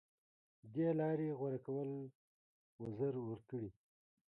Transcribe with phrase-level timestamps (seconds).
[0.73, 1.89] دې لارې غوره کول
[2.81, 3.69] وزر ورکړي